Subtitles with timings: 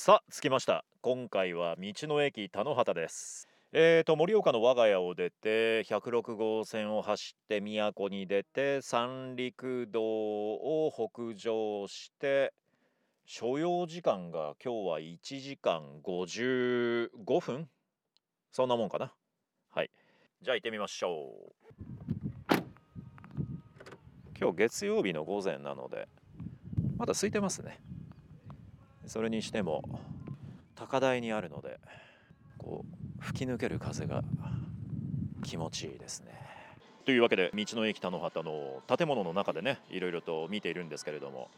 [0.00, 0.84] さあ着きました。
[1.00, 3.48] 今回は道の駅田野畑です。
[3.72, 12.54] えーと盛岡の我が家を出て106号線を走って宮古に出て三陸道を北上して
[13.26, 17.68] 所要時間が今日は1時間55分。
[18.52, 19.12] そんなもんかな。
[19.72, 19.90] はい。
[20.42, 22.54] じゃあ行ってみましょう。
[24.40, 26.06] 今日月曜日の午前なので
[26.98, 27.80] まだ空いてますね。
[29.08, 29.82] それにしても
[30.76, 31.80] 高台にあるので
[32.58, 34.22] こう吹き抜ける風が
[35.42, 36.38] 気持ちいいですね。
[37.04, 41.48] というわけで道の駅田野畑の建物の中でねいろいろと見ているんですけれども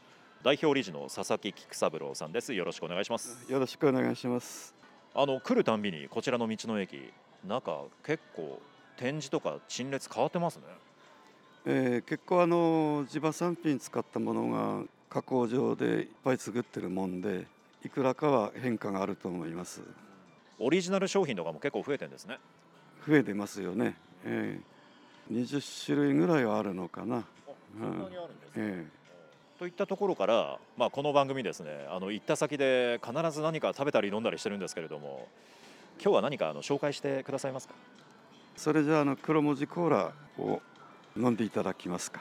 [0.45, 2.55] 代表理事の佐々木菊三郎さんです。
[2.55, 3.51] よろしくお願いします。
[3.51, 4.75] よろしくお願いします。
[5.13, 7.13] あの来るたんびにこちらの道の駅
[7.45, 8.61] 中結構
[8.97, 10.63] 展示とか陳列変わってますね、
[11.67, 17.47] えー、結構あの地場産品使ったものが加工場でいっぱい作ってるもんで
[17.85, 19.83] いくらかは変化があると思います。
[20.59, 22.39] オリジナル商品とかも結構増えてんですね。
[23.07, 27.25] 増えてますよね、えー、20種類ぐらいはあるのかな。
[27.79, 35.29] そんなにあるんですね、えー、といったところから、まあ、この番組ですねあの行った先で必ず何か食べたり飲んだりしてるんですけれども
[36.03, 37.75] 今日は何かあの紹介してくださいますか？
[38.57, 40.61] それじゃああの黒文字コーラを
[41.17, 42.21] 飲んでいただきますか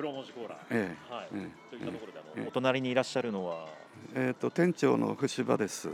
[0.00, 1.14] 黒文字コーラ、ええ。
[1.14, 3.66] はい、ええ、といったところで、ええ、お隣にいらっしゃるのは？
[4.14, 5.90] えっ、ー、と店長の伏場です。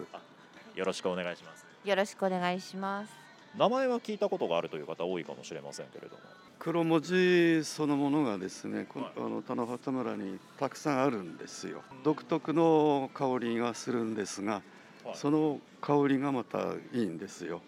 [0.77, 1.67] よろしくお願いします。
[1.85, 3.13] よろしくお願いします。
[3.59, 6.23] 名前は聞いたことがあるという方多いかもしれませんけれども。
[6.61, 11.83] 黒文字そのものがですね、はい、あの田野畑村にたくさんあるんですよ。
[12.05, 14.63] 独特の香りがするんですが、
[15.05, 17.61] はい、その香りがまたいいんですよ。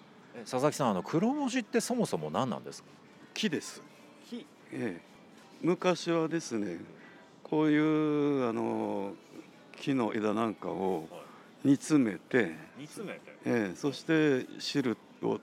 [0.43, 2.89] 佐々木さんあの黒文字ってそもそも何なんですか？
[3.35, 3.83] 木です。
[4.31, 4.47] 木。
[4.71, 5.08] ええ
[5.61, 6.79] 昔はですね
[7.43, 9.15] こういうあの
[9.77, 11.09] 木の枝なんかを
[11.65, 15.41] 煮詰めて煮詰めて、ええ、そして汁を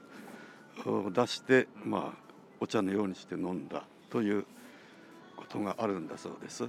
[1.12, 4.46] 出して、まあ、お茶のようにして飲んだという
[5.36, 6.66] ことがあるんだそうです。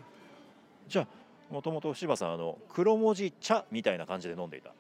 [0.89, 1.07] じゃあ
[1.53, 4.73] もともと柴さんあの黒文字茶みたいな感じで飲んでいた？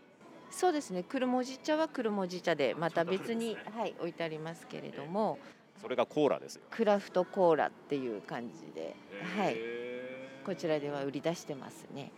[0.50, 1.04] そうですね。
[1.08, 5.38] 黒文字茶は黒文字茶でまた別に、ね、はい、置いてありますけれども、
[5.80, 6.62] それがコーラですよ。
[6.70, 8.94] クラフトコーラっていう感じで、
[9.36, 9.56] はい、
[10.44, 12.10] こちらでは売り出してますね。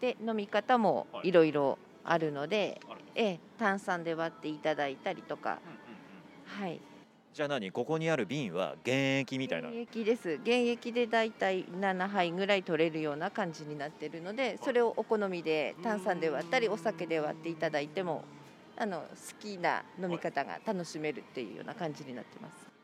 [0.00, 1.32] で飲み方もい。
[1.32, 5.58] ろいろあるので、はい、え炭酸で割っていただいたりとか、
[6.44, 6.80] はい。
[7.32, 7.70] じゃあ何？
[7.70, 9.68] ここにある瓶は原液みたいな。
[9.68, 10.38] 原液です。
[10.44, 18.24] 原液でだいたい7杯ぐらい取れるような感じになってるのでそれをお好みで炭酸で割ったりお酒で割っていただいても
[18.78, 19.06] あの好
[19.38, 22.75] きな飲み方が楽しめるっていうような感じになってます。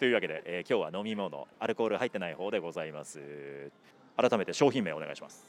[0.00, 3.20] というわけで、えー、今日は飲み物アルコール入ってない方でございます。
[4.16, 5.44] 改めて商品名お願いします。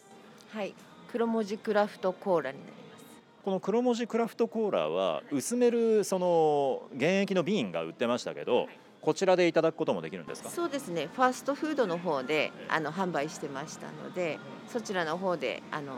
[0.53, 0.73] はい。
[1.09, 3.05] 黒文字クラフトコーラになります。
[3.45, 8.67] この黒文字クラフトコーラは薄めるその原液の瓶が売ってましたけど、はい、
[9.01, 10.49] こちらでいただくこともできるんですか？
[10.49, 11.07] そうですね。
[11.15, 15.97] ファーストフードの方であの販売してましたのでそちらの方であの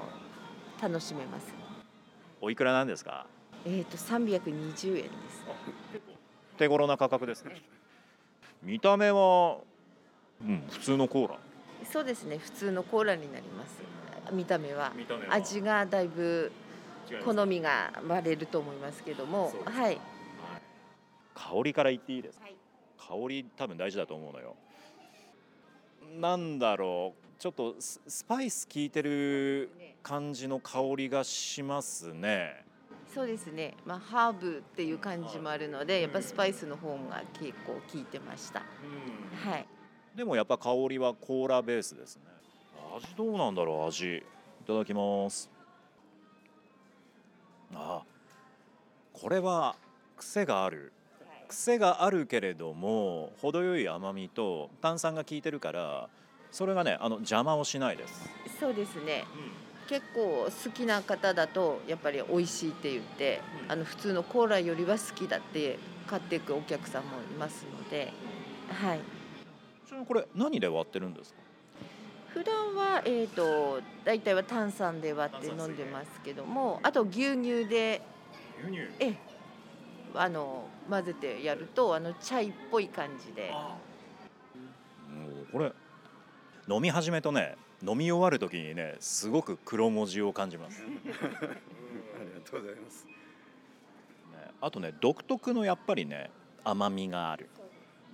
[0.80, 1.48] 楽しめます。
[2.40, 3.26] おいくらなんですか？
[3.66, 5.44] えっ、ー、と320円です。
[6.60, 7.60] 手頃な価格ですね
[8.64, 9.58] 見た目は、
[10.42, 11.38] うん、普通のコーラ。
[11.92, 13.82] そうですね普通のコーラになります。
[14.32, 14.94] 見た目は。
[15.30, 16.52] 味がだいぶ
[17.26, 19.54] 好みが割れると思いますけども。
[19.66, 20.00] はい、
[21.36, 22.56] 香りから言っていいですか、はい、
[22.98, 24.56] 香り多分大事だと思うのよ。
[26.20, 27.24] なんだろう。
[27.40, 29.70] ちょっとスパイス効いてる
[30.02, 32.64] 感じの香りがしますね
[33.14, 38.64] そうですね、まあ、ハーブっていう感じもあるのでやっぱスパイスの方が結構効いてました、
[39.46, 39.66] はい。
[40.16, 42.24] でもやっぱ香りはコーラベースですね。
[42.98, 44.18] 味どうなんだろう味。
[44.18, 44.24] い
[44.66, 45.50] ただきます。
[47.76, 48.04] あ
[49.12, 49.76] これは
[50.18, 50.94] 癖がある。
[51.48, 56.10] 癖があるけれども程よい甘みと炭酸が効いてるから
[56.52, 58.30] それがねあの邪魔をしないです。
[58.60, 59.52] そうですね、うん、
[59.94, 68.12] 結構好きな方だとやっぱり美味しいって言って、うん、あの普通のコーラよりは好きだって買っていくお客さんもいますので
[68.70, 69.00] はい。
[69.86, 71.40] ちなみにこれ何で割ってるんですか？
[72.34, 78.02] 普段はえっ、ー、と大体は炭酸で割って飲んでますけどもあと牛乳で
[78.64, 78.80] 牛乳？
[79.00, 79.14] え
[80.16, 83.52] あの混ぜてやるとあのチャイっぽい感じで。
[83.52, 85.72] もうこれ
[86.68, 90.84] 飲み始めとね飲み終わる時にねすごく黒文字を感じます。
[90.88, 91.18] ありが
[92.50, 93.12] とうございます、ね、
[94.62, 96.32] あとね独特のやっぱりね
[96.64, 97.50] 甘みがある。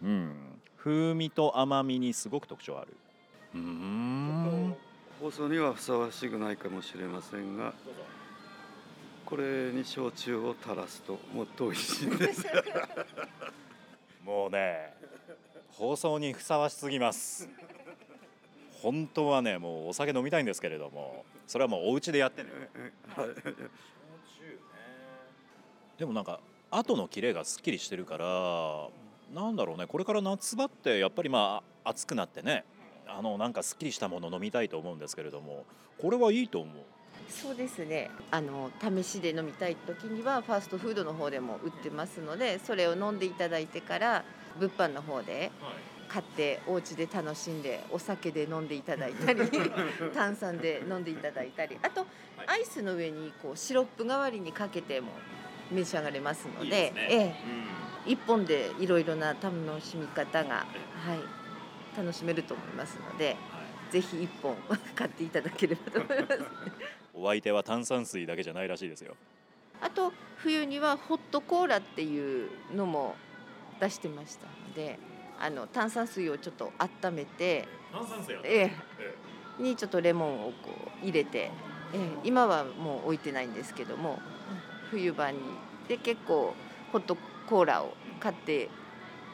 [0.04, 0.36] うん。
[0.78, 2.96] 風味と甘みにすごく特徴ある。
[3.54, 4.76] うん。
[5.20, 7.74] 放送にはふさわしくないかもしれませんが
[9.26, 12.46] これに焼酎を垂らすともっと美味しいんです。
[14.24, 14.94] もうね
[15.72, 17.50] 放送にふさわしすぎます
[18.82, 22.50] 本当はねもうお酒飲みたいんですけれどもそれはもうお家でやってね
[23.16, 23.28] はい。
[25.98, 26.40] でもなんか
[26.72, 28.88] 後のキレがすっきりしてるから
[29.34, 32.64] なんだろうねこれから夏場ってやっぱりまあ暑くなってね
[33.08, 35.66] あのなんかすっきりしたもの飲みたいと思うんですけれども
[36.02, 36.76] これはいいと思う。
[37.30, 38.10] そうですね。
[38.32, 44.24] あの試しで飲みたい時にはファーストフードの方でも売ってますのでそれを飲んでいただいてから
[44.60, 45.52] 物販の方で
[46.10, 49.42] 買ってお家で楽しんでお酒で飲んでいただいたり
[50.14, 52.06] 炭酸で飲んでいただいたりあと
[52.48, 55.12] アイスの上にこうシロップ代わりにかけても
[55.72, 57.08] 召し上がれますのでいいですね。
[57.12, 57.18] え
[58.08, 60.66] え、一本でいろいろな楽しみ方が、は
[61.16, 63.38] い、楽しめると思いますので
[63.92, 64.56] ぜひ一本
[64.96, 66.40] 買っていただければと思います。
[67.14, 69.16] お相手は炭酸水だけじゃないらしいですよ。
[69.82, 73.16] あと冬にはホットコーラっていうのも
[73.80, 75.00] 出してましたので
[75.42, 78.72] あの炭酸水をちょっと温めて、炭酸水え
[79.60, 80.54] え、にちょっとレモンをこ
[81.02, 81.52] う入れて、
[81.94, 84.20] ええ、今はもう置いてないんですけども
[84.92, 85.40] 冬場に
[85.88, 86.54] で結構
[86.92, 88.70] ホットコーラを買って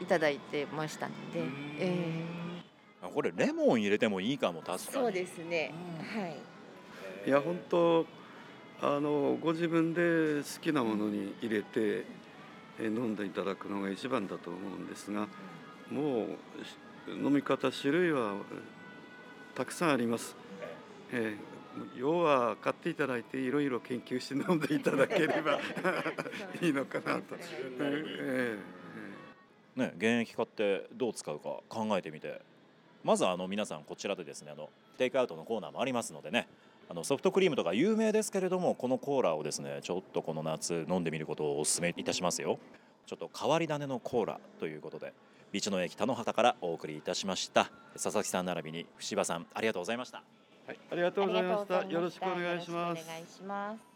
[0.02, 1.42] いただいてましたので、
[1.80, 2.12] え
[3.02, 4.94] あこれレモン入れてもいいかもえ、確かに。
[4.94, 5.74] そうですね、
[6.14, 6.38] はい。
[7.28, 8.06] いや本当
[8.82, 12.06] あのご自分で好きなものに入れて
[12.80, 15.28] え飲んでいただくのが一番だと思うんですが
[15.92, 16.28] もう
[16.66, 16.78] し
[17.08, 18.36] 飲み方種類は
[19.54, 20.36] たくさんあります。
[21.12, 21.56] えー
[21.98, 25.60] 要は買っていただいていろいろ研究して飲んでいただければ
[26.62, 27.36] いいのかなと。
[27.80, 28.58] ええ。
[29.76, 32.42] ね、現役買ってどう使うか考えてみて。
[33.04, 36.48] まずあの皆さんこちらでですねあのテイクアウトのコーナーもありますのでね。
[36.88, 42.58] あのソフトクリームとか有名ですけれどもこのコーラをですねちょっとこの夏飲んでみることをお勧めいたしますよ。
[43.06, 45.14] ちょっと変わり種のコーラということで
[45.54, 50.24] 道の駅田野畑からお送りいたしました佐々木さん並びに伏場さんありがとうございました
[50.68, 51.84] はい、ありがとうございました。
[51.84, 52.30] よろしくお。
[52.30, 53.95] 願いします